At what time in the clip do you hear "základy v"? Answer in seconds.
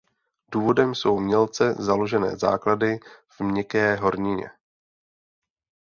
2.37-3.39